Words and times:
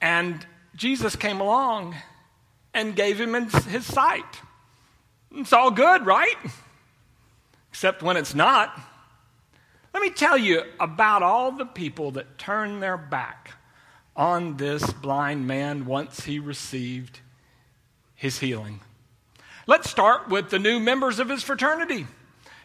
And 0.00 0.44
Jesus 0.74 1.16
came 1.16 1.40
along 1.40 1.94
and 2.72 2.96
gave 2.96 3.20
him 3.20 3.34
his 3.34 3.84
sight. 3.84 4.40
It's 5.34 5.52
all 5.52 5.70
good, 5.70 6.06
right? 6.06 6.36
Except 7.70 8.02
when 8.02 8.16
it's 8.16 8.34
not. 8.34 8.78
Let 9.92 10.02
me 10.02 10.10
tell 10.10 10.38
you 10.38 10.62
about 10.78 11.22
all 11.22 11.52
the 11.52 11.66
people 11.66 12.12
that 12.12 12.38
turned 12.38 12.82
their 12.82 12.96
back 12.96 13.52
on 14.16 14.56
this 14.56 14.92
blind 14.92 15.46
man 15.46 15.86
once 15.86 16.24
he 16.24 16.38
received 16.38 17.20
his 18.14 18.38
healing. 18.38 18.80
Let's 19.66 19.90
start 19.90 20.28
with 20.28 20.50
the 20.50 20.58
new 20.58 20.80
members 20.80 21.18
of 21.18 21.28
his 21.28 21.42
fraternity, 21.42 22.06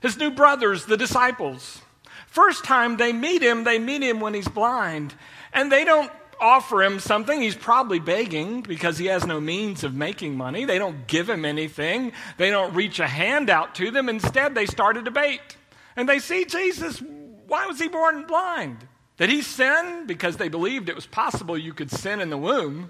his 0.01 0.17
new 0.17 0.31
brothers, 0.31 0.85
the 0.85 0.97
disciples. 0.97 1.81
First 2.27 2.63
time 2.63 2.97
they 2.97 3.13
meet 3.13 3.41
him, 3.41 3.63
they 3.63 3.79
meet 3.79 4.01
him 4.01 4.19
when 4.19 4.33
he's 4.33 4.47
blind, 4.47 5.13
and 5.53 5.71
they 5.71 5.85
don't 5.85 6.11
offer 6.39 6.83
him 6.83 6.99
something. 6.99 7.41
He's 7.41 7.55
probably 7.55 7.99
begging 7.99 8.61
because 8.61 8.97
he 8.97 9.07
has 9.07 9.25
no 9.25 9.39
means 9.39 9.83
of 9.83 9.93
making 9.93 10.37
money. 10.37 10.65
They 10.65 10.77
don't 10.77 11.07
give 11.07 11.29
him 11.29 11.45
anything, 11.45 12.11
they 12.37 12.49
don't 12.49 12.73
reach 12.73 12.99
a 12.99 13.07
hand 13.07 13.49
out 13.49 13.75
to 13.75 13.91
them. 13.91 14.09
Instead, 14.09 14.55
they 14.55 14.65
start 14.65 14.97
a 14.97 15.01
debate. 15.01 15.57
And 15.95 16.09
they 16.09 16.19
see 16.19 16.45
Jesus. 16.45 17.01
Why 17.47 17.67
was 17.67 17.79
he 17.79 17.87
born 17.87 18.25
blind? 18.25 18.87
Did 19.17 19.29
he 19.29 19.41
sin 19.41 20.05
because 20.07 20.37
they 20.37 20.49
believed 20.49 20.89
it 20.89 20.95
was 20.95 21.05
possible 21.05 21.57
you 21.57 21.73
could 21.73 21.89
sin 21.89 22.19
in 22.19 22.29
the 22.29 22.37
womb? 22.37 22.89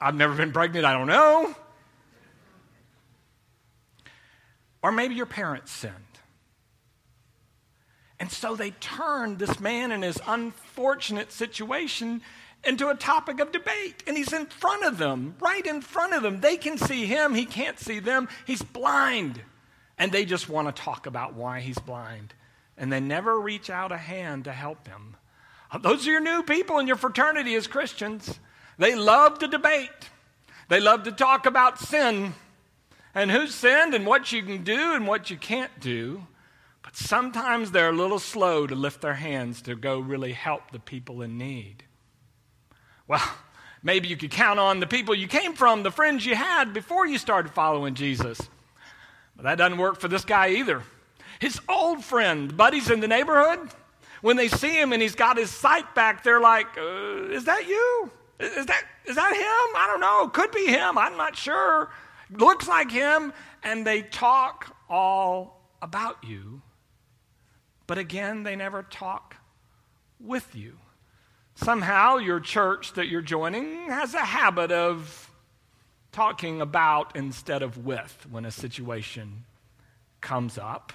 I've 0.00 0.14
never 0.14 0.34
been 0.34 0.52
pregnant, 0.52 0.84
I 0.84 0.92
don't 0.92 1.08
know. 1.08 1.54
Or 4.82 4.92
maybe 4.92 5.14
your 5.14 5.26
parents 5.26 5.72
sinned. 5.72 5.94
And 8.26 8.32
so 8.32 8.56
they 8.56 8.72
turned 8.72 9.38
this 9.38 9.60
man 9.60 9.92
in 9.92 10.02
his 10.02 10.18
unfortunate 10.26 11.30
situation 11.30 12.22
into 12.64 12.88
a 12.88 12.96
topic 12.96 13.38
of 13.38 13.52
debate. 13.52 14.02
And 14.04 14.16
he's 14.16 14.32
in 14.32 14.46
front 14.46 14.82
of 14.82 14.98
them, 14.98 15.36
right 15.38 15.64
in 15.64 15.80
front 15.80 16.12
of 16.12 16.24
them. 16.24 16.40
They 16.40 16.56
can 16.56 16.76
see 16.76 17.06
him, 17.06 17.36
he 17.36 17.44
can't 17.44 17.78
see 17.78 18.00
them. 18.00 18.28
He's 18.44 18.62
blind. 18.62 19.42
And 19.96 20.10
they 20.10 20.24
just 20.24 20.48
want 20.48 20.66
to 20.66 20.82
talk 20.82 21.06
about 21.06 21.34
why 21.34 21.60
he's 21.60 21.78
blind. 21.78 22.34
And 22.76 22.92
they 22.92 22.98
never 22.98 23.38
reach 23.38 23.70
out 23.70 23.92
a 23.92 23.96
hand 23.96 24.46
to 24.46 24.52
help 24.52 24.88
him. 24.88 25.14
Those 25.80 26.04
are 26.08 26.10
your 26.10 26.20
new 26.20 26.42
people 26.42 26.80
in 26.80 26.88
your 26.88 26.96
fraternity 26.96 27.54
as 27.54 27.68
Christians. 27.68 28.40
They 28.76 28.96
love 28.96 29.38
to 29.38 29.46
debate, 29.46 30.10
they 30.68 30.80
love 30.80 31.04
to 31.04 31.12
talk 31.12 31.46
about 31.46 31.78
sin 31.78 32.34
and 33.14 33.30
who 33.30 33.46
sinned 33.46 33.94
and 33.94 34.04
what 34.04 34.32
you 34.32 34.42
can 34.42 34.64
do 34.64 34.94
and 34.94 35.06
what 35.06 35.30
you 35.30 35.36
can't 35.36 35.78
do. 35.78 36.26
But 36.86 36.94
sometimes 36.94 37.72
they're 37.72 37.88
a 37.88 37.92
little 37.92 38.20
slow 38.20 38.64
to 38.64 38.76
lift 38.76 39.00
their 39.00 39.14
hands 39.14 39.60
to 39.62 39.74
go 39.74 39.98
really 39.98 40.32
help 40.32 40.70
the 40.70 40.78
people 40.78 41.20
in 41.20 41.36
need. 41.36 41.82
Well, 43.08 43.28
maybe 43.82 44.06
you 44.06 44.16
could 44.16 44.30
count 44.30 44.60
on 44.60 44.78
the 44.78 44.86
people 44.86 45.12
you 45.12 45.26
came 45.26 45.54
from, 45.54 45.82
the 45.82 45.90
friends 45.90 46.24
you 46.24 46.36
had 46.36 46.72
before 46.72 47.04
you 47.04 47.18
started 47.18 47.50
following 47.50 47.94
Jesus. 47.94 48.40
But 49.34 49.42
that 49.42 49.58
doesn't 49.58 49.78
work 49.78 49.98
for 49.98 50.06
this 50.06 50.24
guy 50.24 50.50
either. 50.50 50.84
His 51.40 51.60
old 51.68 52.04
friend, 52.04 52.56
buddies 52.56 52.88
in 52.88 53.00
the 53.00 53.08
neighborhood, 53.08 53.68
when 54.20 54.36
they 54.36 54.46
see 54.46 54.80
him 54.80 54.92
and 54.92 55.02
he's 55.02 55.16
got 55.16 55.36
his 55.36 55.50
sight 55.50 55.92
back, 55.96 56.22
they're 56.22 56.40
like, 56.40 56.68
uh, 56.78 57.30
Is 57.30 57.46
that 57.46 57.66
you? 57.66 58.12
Is 58.38 58.66
that, 58.66 58.84
is 59.06 59.16
that 59.16 59.32
him? 59.32 59.76
I 59.76 59.88
don't 59.88 60.00
know. 60.00 60.28
Could 60.28 60.52
be 60.52 60.66
him. 60.66 60.96
I'm 60.96 61.16
not 61.16 61.36
sure. 61.36 61.90
Looks 62.30 62.68
like 62.68 62.92
him. 62.92 63.32
And 63.64 63.84
they 63.84 64.02
talk 64.02 64.76
all 64.88 65.62
about 65.82 66.22
you 66.22 66.62
but 67.86 67.98
again, 67.98 68.42
they 68.42 68.56
never 68.56 68.82
talk 68.82 69.36
with 70.20 70.54
you. 70.54 70.78
Somehow, 71.54 72.16
your 72.16 72.40
church 72.40 72.92
that 72.94 73.08
you're 73.08 73.22
joining 73.22 73.88
has 73.88 74.14
a 74.14 74.24
habit 74.24 74.70
of 74.70 75.30
talking 76.12 76.60
about 76.60 77.16
instead 77.16 77.62
of 77.62 77.84
with 77.84 78.26
when 78.30 78.44
a 78.44 78.50
situation 78.50 79.44
comes 80.20 80.58
up. 80.58 80.92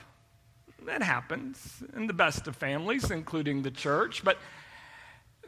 That 0.85 1.03
happens 1.03 1.83
in 1.95 2.07
the 2.07 2.13
best 2.13 2.47
of 2.47 2.55
families, 2.55 3.11
including 3.11 3.61
the 3.61 3.71
church. 3.71 4.23
But 4.23 4.37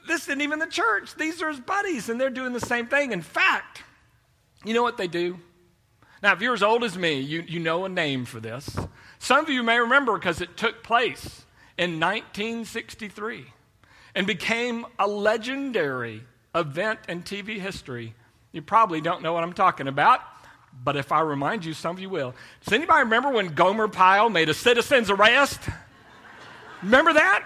this 0.07 0.23
isn't 0.23 0.41
even 0.41 0.59
the 0.59 0.67
church. 0.67 1.15
These 1.15 1.41
are 1.41 1.49
his 1.49 1.59
buddies, 1.59 2.09
and 2.09 2.19
they're 2.19 2.29
doing 2.29 2.53
the 2.53 2.59
same 2.59 2.87
thing. 2.87 3.11
In 3.11 3.21
fact, 3.21 3.83
you 4.63 4.73
know 4.73 4.83
what 4.83 4.97
they 4.97 5.07
do? 5.07 5.39
Now, 6.21 6.33
if 6.33 6.41
you're 6.41 6.53
as 6.53 6.63
old 6.63 6.83
as 6.83 6.97
me, 6.97 7.19
you, 7.19 7.43
you 7.47 7.59
know 7.59 7.85
a 7.85 7.89
name 7.89 8.25
for 8.25 8.39
this. 8.39 8.75
Some 9.23 9.39
of 9.39 9.49
you 9.49 9.63
may 9.63 9.79
remember 9.79 10.17
because 10.17 10.41
it 10.41 10.57
took 10.57 10.83
place 10.83 11.45
in 11.77 11.97
1963 11.97 13.45
and 14.15 14.27
became 14.27 14.85
a 14.99 15.07
legendary 15.07 16.25
event 16.53 16.99
in 17.07 17.23
TV 17.23 17.57
history. 17.57 18.15
You 18.51 18.61
probably 18.61 18.99
don't 18.99 19.21
know 19.21 19.31
what 19.31 19.45
I'm 19.45 19.53
talking 19.53 19.87
about, 19.87 20.19
but 20.83 20.97
if 20.97 21.13
I 21.13 21.21
remind 21.21 21.63
you, 21.63 21.73
some 21.73 21.95
of 21.95 22.01
you 22.01 22.09
will. 22.09 22.35
Does 22.65 22.73
anybody 22.73 23.03
remember 23.03 23.29
when 23.29 23.53
Gomer 23.53 23.87
Pyle 23.87 24.29
made 24.29 24.49
a 24.49 24.53
citizen's 24.53 25.09
arrest? 25.09 25.61
remember 26.81 27.13
that? 27.13 27.45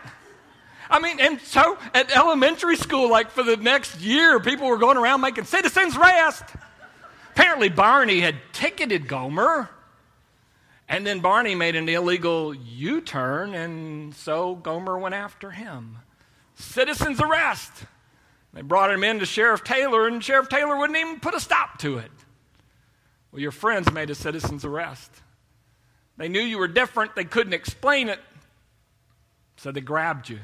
I 0.90 0.98
mean, 0.98 1.20
and 1.20 1.40
so 1.42 1.78
at 1.94 2.10
elementary 2.10 2.78
school, 2.78 3.08
like 3.08 3.30
for 3.30 3.44
the 3.44 3.56
next 3.56 4.02
year, 4.02 4.40
people 4.40 4.66
were 4.68 4.80
going 4.80 4.98
around 4.98 5.22
making 5.22 5.44
citizen's 5.44 5.96
arrest. 5.96 6.44
Apparently, 7.34 7.70
Barney 7.70 8.20
had 8.20 8.34
ticketed 8.52 9.08
Gomer 9.08 9.70
and 10.90 11.06
then 11.06 11.20
Barney 11.20 11.56
made 11.56 11.76
an 11.76 11.90
illegal 11.90 12.54
U 12.54 13.02
turn, 13.02 13.54
and 13.54 14.14
so 14.16 14.56
Gomer 14.56 14.98
went 14.98 15.16
after 15.16 15.52
him. 15.52 15.98
Citizen's 16.56 17.22
arrest. 17.22 17.72
They 18.54 18.62
brought 18.62 18.92
him 18.92 19.04
in 19.04 19.20
to 19.20 19.26
Sheriff 19.26 19.64
Taylor, 19.64 20.08
and 20.08 20.24
Sheriff 20.24 20.50
Taylor 20.50 20.78
wouldn't 20.78 20.98
even 20.98 21.20
put 21.20 21.36
a 21.36 21.40
stop 21.40 21.78
to 21.80 21.98
it. 21.98 22.12
Well, 23.32 23.42
your 23.42 23.52
friends 23.52 23.92
made 23.92 24.10
a 24.10 24.16
citizen's 24.16 24.66
arrest. 24.66 25.12
They 26.18 26.30
knew 26.30 26.42
you 26.42 26.58
were 26.58 26.68
different, 26.68 27.16
they 27.16 27.26
couldn't 27.26 27.54
explain 27.54 28.10
it, 28.10 28.20
so 29.58 29.72
they 29.72 29.82
grabbed 29.82 30.30
you 30.30 30.40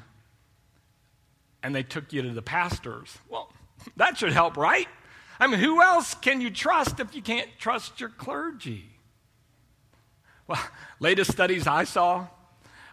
and 1.63 1.73
they 1.73 1.81
took 1.81 2.11
you 2.13 2.21
to 2.21 2.29
the 2.29 2.41
pastors. 2.41 3.17
Well, 3.29 3.51
that 3.95 4.17
should 4.17 4.33
help, 4.33 4.57
right? 4.57 4.87
I 5.39 5.47
mean, 5.47 5.59
who 5.59 5.81
else 5.81 6.13
can 6.13 6.41
you 6.41 6.51
trust 6.51 6.99
if 6.99 7.15
you 7.15 7.21
can't 7.21 7.49
trust 7.57 7.99
your 7.99 8.09
clergy? 8.09 8.92
Well, 10.47 10.61
latest 10.99 11.31
studies 11.31 11.67
I 11.67 11.85
saw 11.85 12.27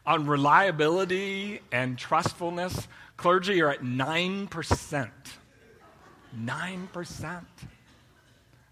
on 0.06 0.26
reliability 0.26 1.60
and 1.72 1.98
trustfulness, 1.98 2.88
clergy 3.16 3.60
are 3.62 3.70
at 3.70 3.80
9%. 3.82 5.10
9%. 6.36 7.40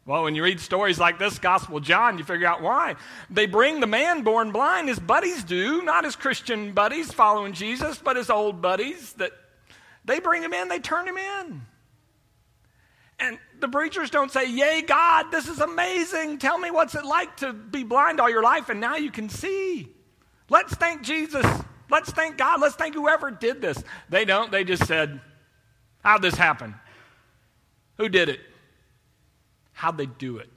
Well, 0.07 0.25
when 0.25 0.35
you 0.35 0.43
read 0.43 0.59
stories 0.59 0.99
like 0.99 1.19
this, 1.19 1.39
Gospel 1.39 1.81
John, 1.81 2.17
you 2.17 2.25
figure 2.25 2.47
out 2.47 2.63
why. 2.63 2.97
They 3.29 3.45
bring 3.45 3.81
the 3.81 3.87
man 3.87 4.23
born 4.23 4.53
blind, 4.53 4.89
his 4.89 4.99
buddies 4.99 5.45
do, 5.45 5.83
not 5.83 6.05
his 6.05 6.17
Christian 6.17 6.73
buddies 6.73 7.13
following 7.13 7.53
Jesus, 7.53 7.99
but 7.99 8.17
his 8.17 8.31
old 8.31 8.63
buddies 8.63 9.13
that 9.15 9.33
they 10.07 10.19
bring 10.19 10.43
him 10.43 10.55
in, 10.55 10.69
they 10.69 10.79
turn 10.79 11.07
him 11.07 11.19
in. 11.19 11.61
And 13.21 13.39
the 13.59 13.69
preachers 13.69 14.11
don't 14.11 14.31
say, 14.31 14.49
Yay, 14.51 14.83
God, 14.83 15.31
this 15.31 15.49
is 15.49 15.59
amazing. 15.61 16.39
Tell 16.39 16.59
me 16.59 16.71
what's 16.71 16.95
it 16.95 17.05
like 17.05 17.37
to 17.39 17.53
be 17.53 17.83
blind 17.83 18.21
all 18.21 18.31
your 18.31 18.43
life 18.43 18.69
and 18.69 18.81
now 18.81 18.97
you 18.97 19.11
can 19.11 19.29
see. 19.29 19.89
Let's 20.49 20.75
thank 20.75 21.03
Jesus. 21.03 21.45
Let's 21.91 22.11
thank 22.11 22.37
God. 22.37 22.61
Let's 22.61 22.77
thank 22.77 22.95
whoever 22.95 23.31
did 23.31 23.61
this. 23.61 23.83
They 24.09 24.25
don't. 24.25 24.53
They 24.53 24.65
just 24.65 24.87
said, 24.87 25.21
How'd 26.03 26.23
this 26.23 26.35
happen? 26.35 26.75
Who 27.97 28.09
did 28.09 28.29
it? 28.29 28.41
How'd 29.73 29.99
they 29.99 30.07
do 30.07 30.39
it? 30.39 30.49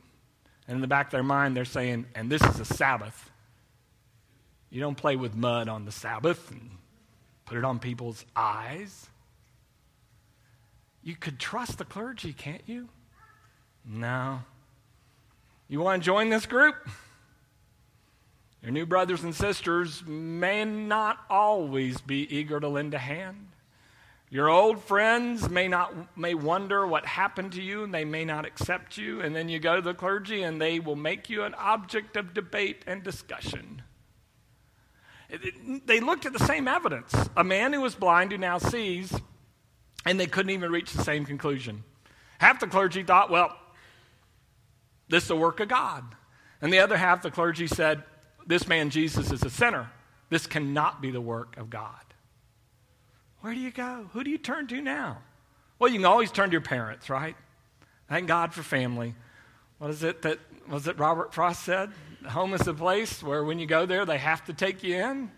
And 0.67 0.75
in 0.75 0.81
the 0.81 0.87
back 0.87 1.07
of 1.07 1.11
their 1.11 1.23
mind, 1.23 1.57
they're 1.57 1.65
saying, 1.65 2.05
And 2.15 2.31
this 2.31 2.41
is 2.43 2.59
a 2.59 2.65
Sabbath. 2.65 3.29
You 4.69 4.79
don't 4.79 4.95
play 4.95 5.15
with 5.15 5.35
mud 5.35 5.67
on 5.67 5.85
the 5.85 5.91
Sabbath 5.91 6.49
and 6.51 6.77
put 7.45 7.57
it 7.57 7.65
on 7.65 7.79
people's 7.79 8.25
eyes. 8.35 9.09
You 11.03 11.15
could 11.15 11.39
trust 11.39 11.77
the 11.77 11.85
clergy, 11.85 12.33
can't 12.33 12.61
you? 12.65 12.89
No. 13.85 14.41
You 15.67 15.79
want 15.79 16.03
to 16.03 16.05
join 16.05 16.29
this 16.29 16.45
group? 16.45 16.75
Your 18.61 18.71
new 18.71 18.85
brothers 18.85 19.23
and 19.23 19.33
sisters 19.33 20.03
may 20.05 20.63
not 20.65 21.17
always 21.29 21.99
be 22.01 22.27
eager 22.35 22.59
to 22.59 22.67
lend 22.67 22.93
a 22.93 22.99
hand. 22.99 23.47
Your 24.29 24.47
old 24.47 24.81
friends 24.81 25.49
may 25.49 25.67
not 25.67 26.17
may 26.17 26.35
wonder 26.35 26.87
what 26.87 27.05
happened 27.05 27.51
to 27.53 27.61
you 27.61 27.83
and 27.83 27.93
they 27.93 28.05
may 28.05 28.23
not 28.23 28.45
accept 28.45 28.97
you 28.97 29.19
and 29.19 29.35
then 29.35 29.49
you 29.49 29.59
go 29.59 29.75
to 29.75 29.81
the 29.81 29.93
clergy 29.93 30.43
and 30.43 30.61
they 30.61 30.79
will 30.79 30.95
make 30.95 31.29
you 31.29 31.43
an 31.43 31.53
object 31.55 32.15
of 32.15 32.33
debate 32.33 32.83
and 32.87 33.03
discussion. 33.03 33.81
They 35.85 35.99
looked 35.99 36.25
at 36.25 36.33
the 36.33 36.45
same 36.45 36.67
evidence. 36.67 37.13
A 37.35 37.43
man 37.43 37.73
who 37.73 37.81
was 37.81 37.95
blind 37.95 38.31
who 38.31 38.37
now 38.37 38.57
sees 38.57 39.13
and 40.05 40.19
they 40.19 40.27
couldn't 40.27 40.51
even 40.51 40.71
reach 40.71 40.93
the 40.93 41.03
same 41.03 41.25
conclusion. 41.25 41.83
Half 42.39 42.59
the 42.59 42.67
clergy 42.67 43.03
thought, 43.03 43.29
well, 43.29 43.55
this 45.09 45.23
is 45.23 45.29
the 45.29 45.35
work 45.35 45.59
of 45.59 45.67
God. 45.67 46.03
And 46.61 46.71
the 46.71 46.79
other 46.79 46.97
half, 46.97 47.21
the 47.21 47.31
clergy 47.31 47.67
said, 47.67 48.03
this 48.47 48.67
man 48.67 48.89
Jesus 48.89 49.31
is 49.31 49.43
a 49.43 49.49
sinner. 49.49 49.91
This 50.29 50.47
cannot 50.47 51.01
be 51.01 51.11
the 51.11 51.21
work 51.21 51.57
of 51.57 51.69
God. 51.69 51.93
Where 53.41 53.53
do 53.53 53.59
you 53.59 53.71
go? 53.71 54.09
Who 54.13 54.23
do 54.23 54.29
you 54.29 54.37
turn 54.37 54.67
to 54.67 54.81
now? 54.81 55.19
Well, 55.79 55.91
you 55.91 55.97
can 55.97 56.05
always 56.05 56.31
turn 56.31 56.49
to 56.49 56.51
your 56.53 56.61
parents, 56.61 57.09
right? 57.09 57.35
Thank 58.07 58.27
God 58.27 58.53
for 58.53 58.61
family. 58.61 59.15
What 59.79 59.89
is 59.89 60.03
it 60.03 60.21
that 60.21 60.39
was 60.67 60.87
it 60.87 60.99
Robert 60.99 61.33
Frost 61.33 61.63
said? 61.63 61.91
Home 62.27 62.53
is 62.53 62.67
a 62.67 62.73
place 62.73 63.23
where 63.23 63.43
when 63.43 63.57
you 63.57 63.65
go 63.65 63.85
there, 63.87 64.05
they 64.05 64.19
have 64.19 64.45
to 64.45 64.53
take 64.53 64.83
you 64.83 64.95
in. 64.95 65.31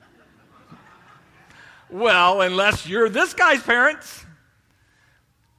well, 1.89 2.42
unless 2.42 2.86
you're 2.86 3.07
this 3.07 3.33
guy's 3.33 3.63
parents. 3.63 4.25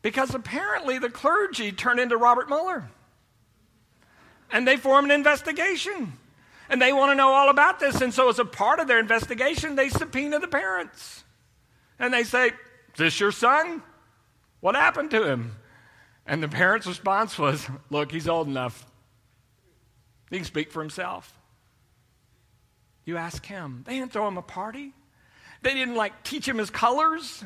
Because 0.05 0.35
apparently 0.35 0.99
the 0.99 1.09
clergy 1.09 1.73
turned 1.73 1.99
into 1.99 2.19
Robert 2.19 2.47
Mueller. 2.47 2.91
And 4.53 4.69
they 4.69 4.77
form 4.77 5.07
an 5.07 5.11
investigation. 5.11 6.13
And 6.69 6.81
they 6.81 6.93
want 6.93 7.13
to 7.13 7.15
know 7.15 7.31
all 7.31 7.49
about 7.49 7.81
this. 7.81 8.03
And 8.03 8.13
so, 8.13 8.29
as 8.29 8.39
a 8.39 8.45
part 8.45 8.81
of 8.81 8.87
their 8.87 8.99
investigation, 8.99 9.77
they 9.77 9.89
subpoena 9.89 10.41
the 10.41 10.47
parents. 10.47 11.25
And 11.99 12.13
they 12.13 12.23
say, 12.23 12.49
Is 12.49 12.99
this 12.99 13.19
your 13.19 13.33
son? 13.33 13.83
What 14.61 14.75
happened 14.75 15.11
to 15.13 15.27
him? 15.27 15.57
And 16.27 16.43
the 16.43 16.49
parents' 16.49 16.87
response 16.87 17.39
was, 17.39 17.67
Look, 17.89 18.13
he's 18.13 18.29
old 18.29 18.47
enough. 18.47 18.85
He 20.29 20.37
can 20.37 20.45
speak 20.45 20.71
for 20.71 20.83
himself. 20.83 21.33
You 23.07 23.17
ask 23.17 23.45
him. 23.47 23.85
They 23.87 23.99
didn't 23.99 24.13
throw 24.13 24.29
him 24.29 24.37
a 24.37 24.43
party. 24.43 24.93
They 25.63 25.73
didn't 25.73 25.95
like 25.95 26.25
teach 26.25 26.47
him 26.47 26.59
his 26.59 26.69
colors. 26.69 27.43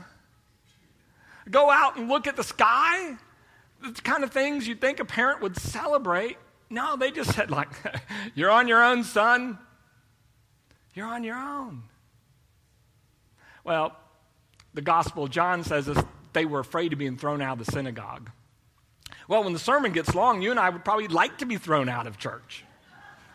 Go 1.50 1.70
out 1.70 1.96
and 1.96 2.08
look 2.08 2.26
at 2.26 2.36
the 2.36 2.44
sky. 2.44 3.16
The 3.82 3.92
kind 4.02 4.24
of 4.24 4.32
things 4.32 4.66
you'd 4.66 4.80
think 4.80 5.00
a 5.00 5.04
parent 5.04 5.40
would 5.40 5.56
celebrate. 5.56 6.36
No, 6.70 6.96
they 6.96 7.10
just 7.10 7.34
said, 7.34 7.50
like, 7.50 7.68
you're 8.34 8.50
on 8.50 8.68
your 8.68 8.82
own, 8.82 9.04
son. 9.04 9.58
You're 10.94 11.06
on 11.06 11.24
your 11.24 11.36
own. 11.36 11.84
Well, 13.64 13.96
the 14.74 14.82
Gospel 14.82 15.24
of 15.24 15.30
John 15.30 15.64
says 15.64 15.86
this, 15.86 16.02
they 16.32 16.44
were 16.44 16.60
afraid 16.60 16.92
of 16.92 16.98
being 16.98 17.16
thrown 17.16 17.40
out 17.40 17.60
of 17.60 17.66
the 17.66 17.72
synagogue. 17.72 18.30
Well, 19.28 19.44
when 19.44 19.52
the 19.52 19.58
sermon 19.58 19.92
gets 19.92 20.14
long, 20.14 20.42
you 20.42 20.50
and 20.50 20.58
I 20.58 20.70
would 20.70 20.84
probably 20.84 21.08
like 21.08 21.38
to 21.38 21.46
be 21.46 21.56
thrown 21.56 21.88
out 21.88 22.06
of 22.06 22.18
church. 22.18 22.64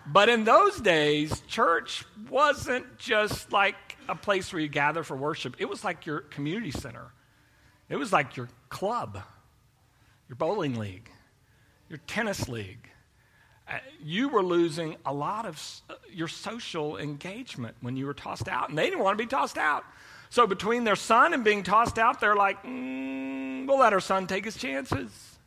But 0.05 0.27
in 0.27 0.43
those 0.43 0.79
days, 0.79 1.41
church 1.47 2.03
wasn't 2.29 2.97
just 2.97 3.51
like 3.51 3.75
a 4.09 4.15
place 4.15 4.51
where 4.51 4.61
you 4.61 4.67
gather 4.67 5.03
for 5.03 5.15
worship, 5.15 5.55
it 5.59 5.69
was 5.69 5.83
like 5.83 6.05
your 6.05 6.19
community 6.19 6.71
center. 6.71 7.11
It 7.93 7.99
was 7.99 8.11
like 8.11 8.35
your 8.35 8.49
club, 8.69 9.21
your 10.27 10.35
bowling 10.35 10.79
league, 10.79 11.11
your 11.89 11.99
tennis 12.07 12.49
league. 12.49 12.89
Uh, 13.69 13.77
you 14.03 14.29
were 14.29 14.41
losing 14.41 14.95
a 15.05 15.13
lot 15.13 15.45
of 15.45 15.61
uh, 15.91 15.93
your 16.11 16.27
social 16.27 16.97
engagement 16.97 17.75
when 17.81 17.95
you 17.95 18.07
were 18.07 18.15
tossed 18.15 18.47
out, 18.47 18.69
and 18.69 18.75
they 18.75 18.85
didn't 18.85 19.03
want 19.03 19.15
to 19.15 19.23
be 19.23 19.27
tossed 19.27 19.59
out. 19.59 19.83
So, 20.31 20.47
between 20.47 20.85
their 20.85 20.95
son 20.95 21.35
and 21.35 21.43
being 21.43 21.61
tossed 21.61 21.99
out, 21.99 22.19
they're 22.19 22.35
like, 22.35 22.63
mm, 22.63 23.67
we'll 23.67 23.77
let 23.77 23.93
our 23.93 23.99
son 23.99 24.25
take 24.25 24.45
his 24.45 24.57
chances. 24.57 25.37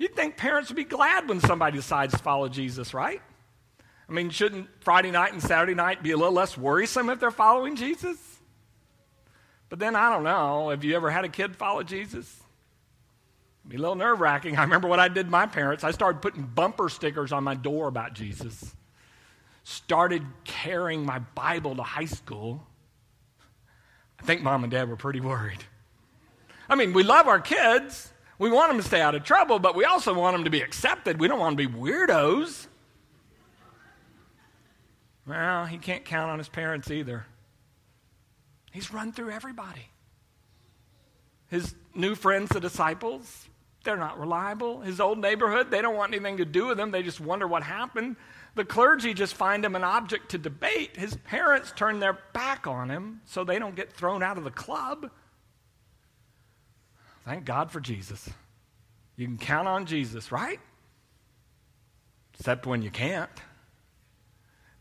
You'd 0.00 0.16
think 0.16 0.36
parents 0.36 0.70
would 0.70 0.76
be 0.76 0.82
glad 0.82 1.28
when 1.28 1.38
somebody 1.38 1.76
decides 1.76 2.14
to 2.14 2.18
follow 2.18 2.48
Jesus, 2.48 2.94
right? 2.94 3.22
I 4.08 4.12
mean, 4.12 4.30
shouldn't 4.30 4.66
Friday 4.80 5.12
night 5.12 5.34
and 5.34 5.40
Saturday 5.40 5.74
night 5.74 6.02
be 6.02 6.10
a 6.10 6.16
little 6.16 6.34
less 6.34 6.58
worrisome 6.58 7.10
if 7.10 7.20
they're 7.20 7.30
following 7.30 7.76
Jesus? 7.76 8.39
But 9.70 9.78
then 9.78 9.96
I 9.96 10.10
don't 10.10 10.24
know. 10.24 10.68
Have 10.68 10.84
you 10.84 10.94
ever 10.96 11.10
had 11.10 11.24
a 11.24 11.28
kid 11.28 11.56
follow 11.56 11.82
Jesus? 11.82 12.42
It'd 13.62 13.70
be 13.70 13.76
a 13.76 13.80
little 13.80 13.94
nerve 13.94 14.20
wracking. 14.20 14.58
I 14.58 14.62
remember 14.62 14.88
what 14.88 15.00
I 15.00 15.08
did 15.08 15.30
my 15.30 15.46
parents. 15.46 15.84
I 15.84 15.92
started 15.92 16.20
putting 16.20 16.42
bumper 16.42 16.88
stickers 16.88 17.32
on 17.32 17.44
my 17.44 17.54
door 17.54 17.88
about 17.88 18.12
Jesus. 18.12 18.74
Started 19.62 20.26
carrying 20.44 21.06
my 21.06 21.20
Bible 21.20 21.76
to 21.76 21.82
high 21.82 22.06
school. 22.06 22.66
I 24.18 24.24
think 24.24 24.42
mom 24.42 24.64
and 24.64 24.70
dad 24.70 24.88
were 24.88 24.96
pretty 24.96 25.20
worried. 25.20 25.64
I 26.68 26.74
mean, 26.74 26.92
we 26.92 27.02
love 27.02 27.28
our 27.28 27.40
kids, 27.40 28.12
we 28.38 28.50
want 28.50 28.70
them 28.70 28.78
to 28.78 28.82
stay 28.82 29.00
out 29.00 29.14
of 29.14 29.22
trouble, 29.22 29.58
but 29.58 29.74
we 29.74 29.84
also 29.84 30.14
want 30.14 30.34
them 30.34 30.44
to 30.44 30.50
be 30.50 30.62
accepted. 30.62 31.20
We 31.20 31.28
don't 31.28 31.38
want 31.38 31.56
them 31.56 31.66
to 31.66 31.72
be 31.72 31.78
weirdos. 31.78 32.66
Well, 35.26 35.66
he 35.66 35.78
can't 35.78 36.04
count 36.04 36.30
on 36.30 36.38
his 36.38 36.48
parents 36.48 36.90
either. 36.90 37.26
He's 38.70 38.92
run 38.92 39.12
through 39.12 39.30
everybody. 39.30 39.88
His 41.48 41.74
new 41.94 42.14
friends, 42.14 42.50
the 42.50 42.60
disciples, 42.60 43.48
they're 43.82 43.96
not 43.96 44.20
reliable. 44.20 44.80
His 44.80 45.00
old 45.00 45.18
neighborhood, 45.18 45.70
they 45.70 45.82
don't 45.82 45.96
want 45.96 46.12
anything 46.12 46.36
to 46.36 46.44
do 46.44 46.66
with 46.66 46.78
him. 46.78 46.90
They 46.90 47.02
just 47.02 47.20
wonder 47.20 47.46
what 47.46 47.62
happened. 47.62 48.16
The 48.54 48.64
clergy 48.64 49.14
just 49.14 49.34
find 49.34 49.64
him 49.64 49.74
an 49.74 49.84
object 49.84 50.30
to 50.30 50.38
debate. 50.38 50.96
His 50.96 51.16
parents 51.16 51.72
turn 51.74 51.98
their 51.98 52.18
back 52.32 52.66
on 52.66 52.90
him 52.90 53.20
so 53.24 53.42
they 53.42 53.58
don't 53.58 53.74
get 53.74 53.92
thrown 53.92 54.22
out 54.22 54.38
of 54.38 54.44
the 54.44 54.50
club. 54.50 55.10
Thank 57.24 57.44
God 57.44 57.70
for 57.70 57.80
Jesus. 57.80 58.28
You 59.16 59.26
can 59.26 59.38
count 59.38 59.68
on 59.68 59.86
Jesus, 59.86 60.32
right? 60.32 60.60
Except 62.38 62.66
when 62.66 62.82
you 62.82 62.90
can't. 62.90 63.30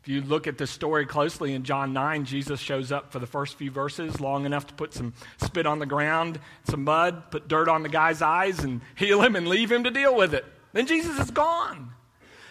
You 0.10 0.24
look 0.24 0.48
at 0.48 0.58
the 0.58 0.66
story 0.66 1.06
closely 1.06 1.54
in 1.54 1.64
John 1.64 1.94
9, 1.94 2.26
Jesus 2.26 2.60
shows 2.60 2.92
up 2.92 3.12
for 3.12 3.20
the 3.20 3.28
first 3.28 3.60
few 3.60 3.70
verses, 3.70 4.20
long 4.20 4.48
enough 4.48 4.66
to 4.66 4.74
put 4.74 4.92
some 4.92 5.14
spit 5.38 5.68
on 5.68 5.78
the 5.78 5.86
ground, 5.86 6.40
some 6.64 6.84
mud, 6.84 7.30
put 7.30 7.48
dirt 7.48 7.70
on 7.70 7.84
the 7.84 7.90
guy's 7.90 8.24
eyes, 8.24 8.58
and 8.64 8.82
heal 8.96 9.22
him 9.22 9.36
and 9.36 9.48
leave 9.48 9.72
him 9.72 9.84
to 9.84 9.92
deal 9.92 10.16
with 10.16 10.34
it. 10.34 10.46
Then 10.74 10.88
Jesus 10.88 11.20
is 11.20 11.30
gone. 11.30 11.92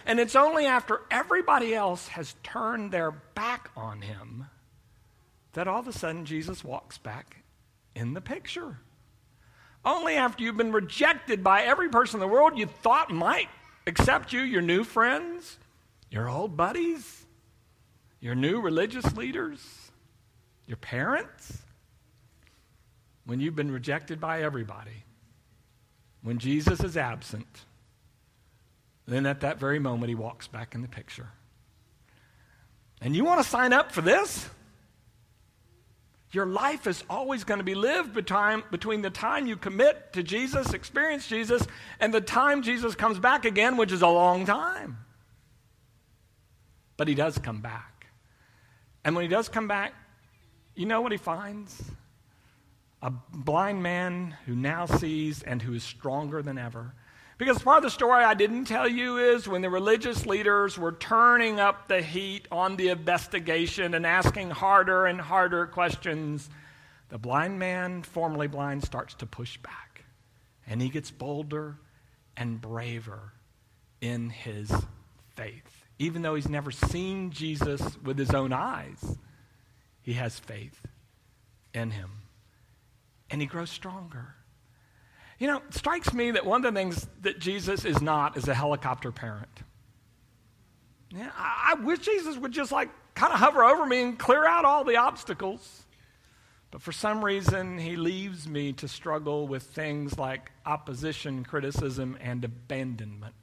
And 0.06 0.20
it's 0.20 0.36
only 0.36 0.66
after 0.66 1.00
everybody 1.10 1.74
else 1.74 2.06
has 2.06 2.36
turned 2.44 2.92
their 2.92 3.10
back 3.10 3.72
on 3.76 4.02
him 4.02 4.46
that 5.54 5.66
all 5.66 5.80
of 5.80 5.88
a 5.88 5.92
sudden 5.92 6.26
Jesus 6.26 6.62
walks 6.62 6.96
back 6.96 7.38
in 7.92 8.14
the 8.14 8.20
picture. 8.20 8.78
Only 9.84 10.14
after 10.14 10.44
you've 10.44 10.56
been 10.56 10.70
rejected 10.70 11.42
by 11.42 11.62
every 11.62 11.88
person 11.88 12.20
in 12.22 12.28
the 12.28 12.32
world 12.32 12.56
you 12.56 12.66
thought 12.66 13.10
might 13.10 13.48
accept 13.84 14.32
you, 14.32 14.42
your 14.42 14.62
new 14.62 14.84
friends, 14.84 15.58
your 16.08 16.28
old 16.28 16.56
buddies, 16.56 17.24
your 18.20 18.34
new 18.34 18.60
religious 18.60 19.16
leaders, 19.16 19.60
your 20.66 20.76
parents. 20.76 21.62
When 23.24 23.40
you've 23.40 23.56
been 23.56 23.70
rejected 23.70 24.20
by 24.20 24.42
everybody, 24.42 25.04
when 26.22 26.38
Jesus 26.38 26.80
is 26.80 26.96
absent, 26.96 27.46
then 29.06 29.26
at 29.26 29.40
that 29.40 29.58
very 29.58 29.78
moment 29.78 30.08
he 30.08 30.14
walks 30.14 30.48
back 30.48 30.74
in 30.74 30.82
the 30.82 30.88
picture. 30.88 31.28
And 33.00 33.14
you 33.14 33.24
want 33.24 33.42
to 33.42 33.48
sign 33.48 33.72
up 33.72 33.92
for 33.92 34.00
this? 34.00 34.48
Your 36.32 36.46
life 36.46 36.86
is 36.86 37.04
always 37.08 37.44
going 37.44 37.58
to 37.58 37.64
be 37.64 37.74
lived 37.74 38.12
between 38.12 39.02
the 39.02 39.10
time 39.10 39.46
you 39.46 39.56
commit 39.56 40.12
to 40.12 40.22
Jesus, 40.22 40.74
experience 40.74 41.26
Jesus, 41.26 41.66
and 42.00 42.12
the 42.12 42.20
time 42.20 42.62
Jesus 42.62 42.94
comes 42.94 43.18
back 43.18 43.44
again, 43.44 43.76
which 43.76 43.92
is 43.92 44.02
a 44.02 44.08
long 44.08 44.44
time. 44.44 44.98
But 46.96 47.08
he 47.08 47.14
does 47.14 47.38
come 47.38 47.60
back. 47.60 47.97
And 49.08 49.16
when 49.16 49.22
he 49.22 49.28
does 49.30 49.48
come 49.48 49.68
back, 49.68 49.94
you 50.74 50.84
know 50.84 51.00
what 51.00 51.12
he 51.12 51.16
finds? 51.16 51.82
A 53.00 53.10
blind 53.10 53.82
man 53.82 54.36
who 54.44 54.54
now 54.54 54.84
sees 54.84 55.42
and 55.42 55.62
who 55.62 55.72
is 55.72 55.82
stronger 55.82 56.42
than 56.42 56.58
ever. 56.58 56.92
Because 57.38 57.58
part 57.58 57.78
of 57.78 57.84
the 57.84 57.90
story 57.90 58.22
I 58.22 58.34
didn't 58.34 58.66
tell 58.66 58.86
you 58.86 59.16
is 59.16 59.48
when 59.48 59.62
the 59.62 59.70
religious 59.70 60.26
leaders 60.26 60.76
were 60.76 60.92
turning 60.92 61.58
up 61.58 61.88
the 61.88 62.02
heat 62.02 62.48
on 62.52 62.76
the 62.76 62.88
investigation 62.88 63.94
and 63.94 64.04
asking 64.04 64.50
harder 64.50 65.06
and 65.06 65.18
harder 65.18 65.64
questions, 65.64 66.50
the 67.08 67.16
blind 67.16 67.58
man, 67.58 68.02
formerly 68.02 68.46
blind, 68.46 68.84
starts 68.84 69.14
to 69.14 69.24
push 69.24 69.56
back. 69.56 70.04
And 70.66 70.82
he 70.82 70.90
gets 70.90 71.10
bolder 71.10 71.78
and 72.36 72.60
braver 72.60 73.32
in 74.02 74.28
his 74.28 74.70
faith. 75.34 75.77
Even 75.98 76.22
though 76.22 76.34
he's 76.34 76.48
never 76.48 76.70
seen 76.70 77.30
Jesus 77.30 77.82
with 78.02 78.18
his 78.18 78.30
own 78.30 78.52
eyes, 78.52 79.16
he 80.00 80.12
has 80.14 80.38
faith 80.38 80.80
in 81.74 81.90
him. 81.90 82.10
And 83.30 83.40
he 83.40 83.46
grows 83.46 83.70
stronger. 83.70 84.34
You 85.38 85.46
know, 85.46 85.58
it 85.58 85.74
strikes 85.74 86.12
me 86.12 86.32
that 86.32 86.46
one 86.46 86.64
of 86.64 86.74
the 86.74 86.80
things 86.80 87.06
that 87.22 87.38
Jesus 87.38 87.84
is 87.84 88.00
not 88.00 88.36
is 88.36 88.48
a 88.48 88.54
helicopter 88.54 89.12
parent. 89.12 89.62
Yeah, 91.10 91.30
I, 91.36 91.74
I 91.76 91.82
wish 91.82 92.00
Jesus 92.00 92.36
would 92.36 92.52
just 92.52 92.72
like 92.72 92.90
kind 93.14 93.32
of 93.32 93.38
hover 93.38 93.64
over 93.64 93.86
me 93.86 94.02
and 94.02 94.18
clear 94.18 94.46
out 94.46 94.64
all 94.64 94.84
the 94.84 94.96
obstacles. 94.96 95.84
But 96.70 96.82
for 96.82 96.92
some 96.92 97.24
reason, 97.24 97.78
he 97.78 97.96
leaves 97.96 98.46
me 98.46 98.72
to 98.74 98.88
struggle 98.88 99.48
with 99.48 99.62
things 99.62 100.18
like 100.18 100.52
opposition, 100.66 101.44
criticism, 101.44 102.18
and 102.20 102.44
abandonment. 102.44 103.34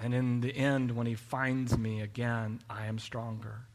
And 0.00 0.14
in 0.14 0.40
the 0.40 0.54
end, 0.56 0.96
when 0.96 1.06
he 1.06 1.14
finds 1.14 1.76
me 1.76 2.00
again, 2.00 2.60
I 2.70 2.86
am 2.86 2.98
stronger. 2.98 3.66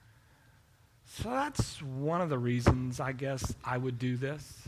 So 1.06 1.30
that's 1.30 1.82
one 1.82 2.22
of 2.22 2.30
the 2.30 2.40
reasons 2.40 3.00
I 3.00 3.12
guess 3.12 3.54
I 3.64 3.78
would 3.78 4.00
do 4.00 4.18
this 4.18 4.68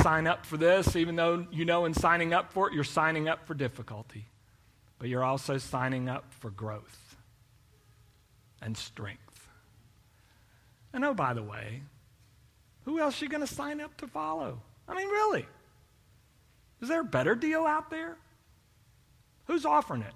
sign 0.00 0.26
up 0.26 0.46
for 0.46 0.56
this, 0.56 0.96
even 0.96 1.16
though 1.16 1.46
you 1.50 1.64
know 1.64 1.84
in 1.84 1.94
signing 1.94 2.32
up 2.32 2.52
for 2.52 2.68
it, 2.68 2.74
you're 2.74 2.84
signing 2.84 3.28
up 3.28 3.46
for 3.46 3.54
difficulty. 3.54 4.26
But 4.98 5.08
you're 5.08 5.24
also 5.24 5.58
signing 5.58 6.08
up 6.08 6.32
for 6.32 6.50
growth 6.50 7.16
and 8.60 8.76
strength. 8.76 9.48
And 10.92 11.04
oh, 11.04 11.14
by 11.14 11.34
the 11.34 11.42
way, 11.42 11.82
who 12.84 13.00
else 13.00 13.20
are 13.20 13.24
you 13.24 13.28
going 13.28 13.46
to 13.46 13.52
sign 13.52 13.80
up 13.80 13.96
to 13.98 14.06
follow? 14.06 14.60
I 14.88 14.94
mean, 14.94 15.08
really. 15.08 15.46
Is 16.80 16.88
there 16.88 17.00
a 17.00 17.04
better 17.04 17.34
deal 17.34 17.64
out 17.64 17.90
there? 17.90 18.16
Who's 19.46 19.64
offering 19.64 20.02
it? 20.02 20.14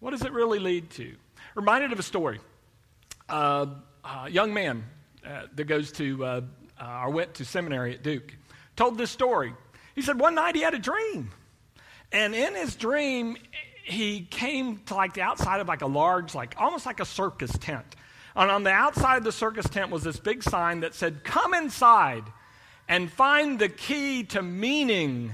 What 0.00 0.10
does 0.10 0.22
it 0.22 0.32
really 0.32 0.58
lead 0.58 0.90
to? 0.90 1.14
Reminded 1.54 1.92
of 1.92 1.98
a 1.98 2.02
story. 2.02 2.40
Uh, 3.28 3.66
a 4.04 4.30
young 4.30 4.52
man 4.52 4.84
uh, 5.26 5.42
that 5.54 5.64
goes 5.64 5.90
to 5.92 6.24
uh, 6.24 6.40
uh, 6.80 7.02
or 7.04 7.10
went 7.10 7.34
to 7.34 7.44
seminary 7.44 7.94
at 7.94 8.02
Duke 8.02 8.34
told 8.76 8.98
this 8.98 9.10
story. 9.10 9.54
He 9.94 10.02
said 10.02 10.20
one 10.20 10.34
night 10.34 10.54
he 10.54 10.60
had 10.60 10.74
a 10.74 10.78
dream, 10.78 11.30
and 12.12 12.34
in 12.34 12.54
his 12.54 12.76
dream 12.76 13.36
he 13.84 14.20
came 14.20 14.78
to 14.86 14.94
like 14.94 15.14
the 15.14 15.22
outside 15.22 15.60
of 15.60 15.68
like 15.68 15.80
a 15.82 15.86
large, 15.86 16.34
like 16.34 16.54
almost 16.58 16.84
like 16.84 17.00
a 17.00 17.06
circus 17.06 17.56
tent. 17.58 17.96
And 18.34 18.50
on 18.50 18.64
the 18.64 18.70
outside 18.70 19.16
of 19.16 19.24
the 19.24 19.32
circus 19.32 19.66
tent 19.66 19.90
was 19.90 20.02
this 20.02 20.18
big 20.18 20.42
sign 20.42 20.80
that 20.80 20.94
said, 20.94 21.24
"Come 21.24 21.54
inside 21.54 22.24
and 22.86 23.10
find 23.10 23.58
the 23.58 23.70
key 23.70 24.24
to 24.24 24.42
meaning 24.42 25.32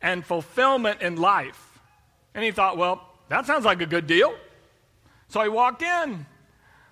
and 0.00 0.24
fulfillment 0.24 1.02
in 1.02 1.16
life." 1.16 1.68
And 2.34 2.44
he 2.44 2.50
thought, 2.50 2.76
well, 2.76 3.07
that 3.28 3.46
sounds 3.46 3.64
like 3.64 3.80
a 3.80 3.86
good 3.86 4.06
deal. 4.06 4.34
So 5.28 5.42
he 5.42 5.48
walked 5.48 5.82
in, 5.82 6.26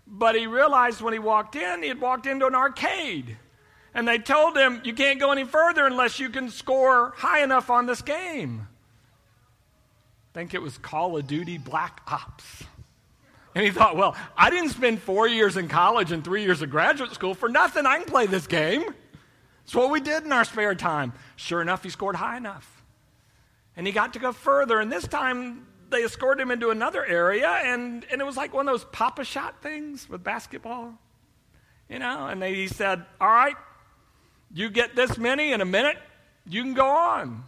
but 0.07 0.35
he 0.35 0.47
realized 0.47 1.00
when 1.00 1.12
he 1.12 1.19
walked 1.19 1.57
in, 1.57 1.83
he 1.83 1.88
had 1.88 2.00
walked 2.00 2.26
into 2.26 2.47
an 2.47 2.55
arcade. 2.55 3.37
And 3.95 4.07
they 4.07 4.19
told 4.19 4.57
him, 4.57 4.83
you 4.85 4.93
can't 4.93 5.19
go 5.19 5.33
any 5.33 5.45
further 5.45 5.87
unless 5.87 6.21
you 6.21 6.28
can 6.28 6.50
score 6.50 7.14
high 7.16 7.43
enough 7.43 7.71
on 7.71 7.87
this 7.87 8.02
game. 8.02 8.69
I 10.31 10.38
think 10.38 10.52
it 10.52 10.61
was 10.61 10.76
Call 10.76 11.16
of 11.16 11.26
Duty 11.26 11.57
Black 11.57 12.02
Ops. 12.07 12.64
And 13.55 13.64
he 13.64 13.71
thought, 13.71 13.97
well, 13.97 14.14
I 14.37 14.50
didn't 14.50 14.69
spend 14.69 15.00
four 15.00 15.26
years 15.26 15.57
in 15.57 15.66
college 15.66 16.12
and 16.12 16.23
three 16.23 16.43
years 16.43 16.61
of 16.61 16.69
graduate 16.69 17.14
school 17.14 17.33
for 17.33 17.49
nothing. 17.49 17.87
I 17.87 17.97
can 17.97 18.05
play 18.05 18.26
this 18.26 18.47
game. 18.47 18.85
It's 19.64 19.75
what 19.75 19.90
we 19.90 19.99
did 19.99 20.25
in 20.25 20.31
our 20.31 20.45
spare 20.45 20.75
time. 20.75 21.14
Sure 21.37 21.62
enough, 21.62 21.83
he 21.83 21.88
scored 21.88 22.16
high 22.16 22.37
enough. 22.37 22.85
And 23.78 23.87
he 23.87 23.95
got 23.95 24.12
to 24.12 24.19
go 24.19 24.33
further. 24.33 24.78
And 24.78 24.93
this 24.93 25.09
time, 25.09 25.66
they 25.90 26.05
escorted 26.05 26.43
him 26.43 26.50
into 26.50 26.71
another 26.71 27.05
area, 27.05 27.49
and, 27.49 28.05
and 28.11 28.21
it 28.21 28.25
was 28.25 28.37
like 28.37 28.52
one 28.52 28.69
of 28.69 28.73
those 28.73 28.85
Pop-A-Shot 28.85 29.62
things 29.62 30.09
with 30.09 30.23
basketball. 30.23 30.99
You 31.88 31.99
know, 32.00 32.26
and 32.26 32.43
they, 32.43 32.55
he 32.55 32.66
said, 32.66 33.05
All 33.21 33.28
right, 33.28 33.57
you 34.52 34.71
get 34.71 34.97
this 34.97 35.16
many 35.19 35.52
in 35.52 35.61
a 35.61 35.64
minute, 35.64 35.99
you 36.49 36.62
can 36.62 36.75
go 36.75 36.87
on. 36.87 37.45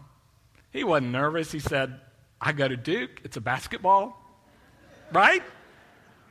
He 0.73 0.85
wasn't 0.85 1.11
nervous. 1.11 1.51
He 1.51 1.59
said, 1.59 2.01
I 2.41 2.53
go 2.53 2.69
to 2.69 2.77
Duke, 2.77 3.21
it's 3.25 3.37
a 3.37 3.41
basketball. 3.41 4.17
right? 5.13 5.43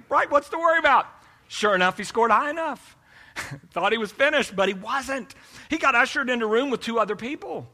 Right? 0.09 0.31
What's 0.31 0.49
to 0.49 0.57
worry 0.57 0.79
about? 0.79 1.05
Sure 1.49 1.75
enough, 1.75 1.97
he 1.97 2.03
scored 2.03 2.31
high 2.31 2.49
enough. 2.49 2.95
Thought 3.71 3.91
he 3.91 3.97
was 3.97 4.11
finished, 4.11 4.55
but 4.55 4.67
he 4.67 4.73
wasn't. 4.73 5.35
He 5.69 5.77
got 5.77 5.95
ushered 5.95 6.29
into 6.29 6.45
a 6.45 6.49
room 6.49 6.69
with 6.69 6.81
two 6.81 6.99
other 6.99 7.15
people 7.15 7.67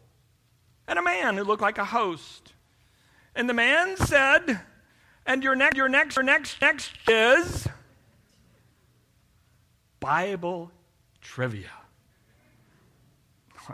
and 0.87 0.99
a 0.99 1.01
man 1.01 1.37
who 1.37 1.43
looked 1.43 1.61
like 1.61 1.77
a 1.77 1.85
host. 1.85 2.52
And 3.35 3.49
the 3.49 3.53
man 3.53 3.97
said, 3.97 4.59
and 5.25 5.43
your 5.43 5.55
next, 5.55 5.75
your 5.75 5.89
next, 5.89 6.15
your 6.15 6.23
next, 6.23 6.61
next 6.61 6.91
is 7.07 7.67
Bible 9.99 10.71
trivia. 11.21 11.71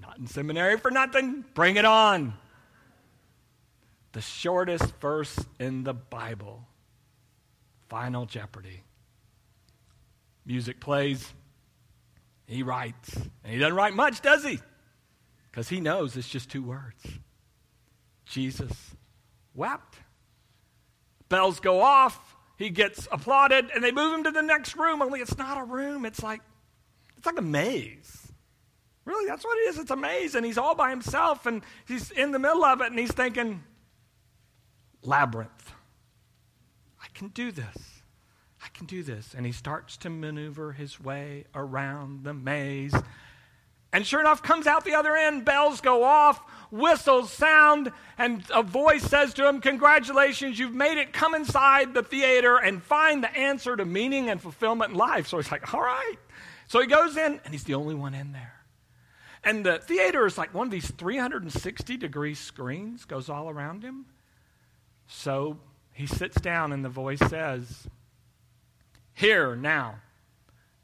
Not 0.00 0.18
in 0.18 0.26
seminary 0.26 0.76
for 0.76 0.90
nothing. 0.90 1.44
Bring 1.54 1.76
it 1.76 1.84
on. 1.84 2.34
The 4.12 4.20
shortest 4.20 4.94
verse 5.00 5.38
in 5.58 5.82
the 5.84 5.94
Bible. 5.94 6.66
Final 7.88 8.26
Jeopardy. 8.26 8.82
Music 10.44 10.78
plays. 10.80 11.32
He 12.46 12.62
writes. 12.62 13.16
And 13.16 13.52
he 13.52 13.58
doesn't 13.58 13.74
write 13.74 13.94
much, 13.94 14.20
does 14.20 14.44
he? 14.44 14.60
Because 15.50 15.68
he 15.68 15.80
knows 15.80 16.16
it's 16.16 16.28
just 16.28 16.50
two 16.50 16.62
words. 16.62 17.02
Jesus 18.24 18.94
wept. 19.54 19.96
Bells 21.28 21.60
go 21.60 21.80
off. 21.80 22.36
He 22.56 22.70
gets 22.70 23.08
applauded, 23.10 23.70
and 23.74 23.82
they 23.82 23.90
move 23.90 24.14
him 24.14 24.24
to 24.24 24.30
the 24.30 24.42
next 24.42 24.76
room. 24.76 25.02
Only 25.02 25.20
it's 25.20 25.36
not 25.36 25.58
a 25.58 25.64
room. 25.64 26.04
It's 26.04 26.22
like 26.22 26.40
it's 27.16 27.26
like 27.26 27.38
a 27.38 27.42
maze. 27.42 28.32
Really, 29.04 29.26
that's 29.26 29.44
what 29.44 29.58
it 29.58 29.68
is. 29.68 29.78
It's 29.78 29.90
a 29.90 29.96
maze, 29.96 30.34
and 30.34 30.46
he's 30.46 30.58
all 30.58 30.74
by 30.74 30.90
himself, 30.90 31.46
and 31.46 31.62
he's 31.86 32.10
in 32.10 32.32
the 32.32 32.38
middle 32.38 32.64
of 32.64 32.80
it, 32.80 32.86
and 32.86 32.98
he's 32.98 33.12
thinking, 33.12 33.62
labyrinth. 35.02 35.72
I 37.02 37.06
can 37.12 37.28
do 37.28 37.52
this. 37.52 38.02
I 38.62 38.68
can 38.72 38.86
do 38.86 39.02
this. 39.02 39.34
And 39.36 39.44
he 39.44 39.52
starts 39.52 39.96
to 39.98 40.10
maneuver 40.10 40.72
his 40.72 40.98
way 40.98 41.44
around 41.54 42.24
the 42.24 42.32
maze. 42.32 42.94
And 43.94 44.04
sure 44.04 44.18
enough, 44.18 44.42
comes 44.42 44.66
out 44.66 44.84
the 44.84 44.96
other 44.96 45.14
end, 45.14 45.44
bells 45.44 45.80
go 45.80 46.02
off, 46.02 46.40
whistles 46.72 47.32
sound, 47.32 47.92
and 48.18 48.42
a 48.52 48.60
voice 48.60 49.04
says 49.04 49.32
to 49.34 49.48
him, 49.48 49.60
Congratulations, 49.60 50.58
you've 50.58 50.74
made 50.74 50.98
it. 50.98 51.12
Come 51.12 51.32
inside 51.32 51.94
the 51.94 52.02
theater 52.02 52.56
and 52.56 52.82
find 52.82 53.22
the 53.22 53.30
answer 53.36 53.76
to 53.76 53.84
meaning 53.84 54.28
and 54.30 54.42
fulfillment 54.42 54.90
in 54.90 54.98
life. 54.98 55.28
So 55.28 55.36
he's 55.36 55.52
like, 55.52 55.72
All 55.72 55.80
right. 55.80 56.16
So 56.66 56.80
he 56.80 56.88
goes 56.88 57.16
in, 57.16 57.38
and 57.44 57.54
he's 57.54 57.62
the 57.62 57.74
only 57.74 57.94
one 57.94 58.14
in 58.14 58.32
there. 58.32 58.54
And 59.44 59.64
the 59.64 59.78
theater 59.78 60.26
is 60.26 60.36
like 60.36 60.52
one 60.52 60.66
of 60.66 60.72
these 60.72 60.90
360 60.90 61.96
degree 61.96 62.34
screens, 62.34 63.04
goes 63.04 63.28
all 63.28 63.48
around 63.48 63.84
him. 63.84 64.06
So 65.06 65.58
he 65.92 66.08
sits 66.08 66.40
down, 66.40 66.72
and 66.72 66.84
the 66.84 66.88
voice 66.88 67.20
says, 67.20 67.86
Here 69.12 69.54
now, 69.54 70.00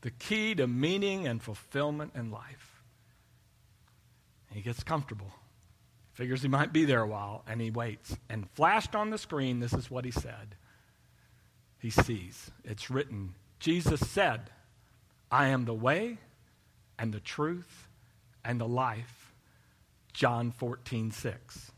the 0.03 0.13
key 0.13 0.55
to 0.55 0.69
meaning 0.69 1.27
and 1.27 1.43
fulfillment 1.43 2.13
in 2.15 2.31
life. 2.31 2.70
He 4.53 4.61
gets 4.61 4.83
comfortable. 4.83 5.33
Figures 6.13 6.43
he 6.43 6.49
might 6.49 6.73
be 6.73 6.85
there 6.85 7.03
a 7.03 7.07
while, 7.07 7.45
and 7.47 7.61
he 7.61 7.71
waits. 7.71 8.17
And 8.29 8.51
flashed 8.51 8.95
on 8.95 9.11
the 9.11 9.19
screen, 9.19 9.61
this 9.61 9.73
is 9.73 9.91
what 9.91 10.05
he 10.05 10.11
said. 10.11 10.57
He 11.79 11.91
sees. 11.91 12.51
It's 12.65 12.91
written 12.91 13.35
Jesus 13.61 14.01
said, 14.01 14.51
I 15.31 15.49
am 15.49 15.67
the 15.67 15.75
way 15.75 16.19
and 16.99 17.13
the 17.13 17.21
truth 17.21 17.89
and 18.45 18.61
the 18.61 18.67
life. 18.67 19.33
John 20.13 20.51
14, 20.51 21.13
6. 21.13 21.73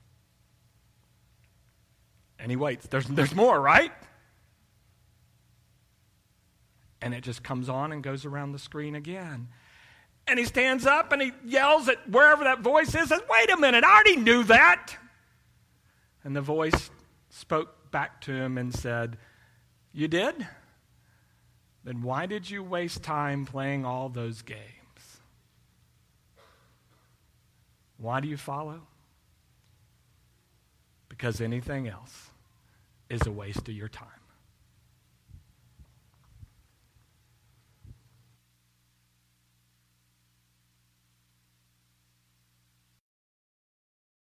And 2.38 2.50
he 2.50 2.57
waits. 2.57 2.87
There's, 2.87 3.07
there's 3.07 3.35
more, 3.35 3.61
right? 3.61 3.93
And 7.02 7.12
it 7.12 7.23
just 7.23 7.43
comes 7.43 7.69
on 7.69 7.93
and 7.93 8.02
goes 8.02 8.25
around 8.25 8.52
the 8.52 8.59
screen 8.59 8.95
again. 8.95 9.49
And 10.26 10.38
he 10.38 10.45
stands 10.45 10.87
up 10.87 11.12
and 11.12 11.21
he 11.21 11.33
yells 11.45 11.88
at 11.88 12.09
wherever 12.09 12.45
that 12.45 12.61
voice 12.61 12.95
is, 12.95 13.09
says, 13.09 13.21
Wait 13.29 13.50
a 13.50 13.57
minute, 13.57 13.85
I 13.85 13.93
already 13.93 14.17
knew 14.17 14.45
that. 14.45 14.95
And 16.25 16.37
the 16.37 16.41
voice 16.41 16.91
spoke 17.29 17.91
back 17.91 18.21
to 18.23 18.33
him 18.33 18.57
and 18.57 18.75
said, 18.75 19.19
You 19.93 20.09
did? 20.09 20.47
Then 21.85 22.02
why 22.02 22.26
did 22.26 22.49
you 22.49 22.62
waste 22.62 23.02
time 23.02 23.45
playing 23.45 23.85
all 23.85 24.09
those 24.09 24.43
games? 24.43 24.61
Why 27.99 28.21
do 28.21 28.29
you 28.29 28.37
follow? 28.37 28.81
Because 31.09 31.41
anything 31.41 31.88
else 31.88 32.31
is 33.09 33.26
a 33.26 33.31
waste 33.31 33.69
of 33.69 33.75
your 33.75 33.88
time. 33.88 34.09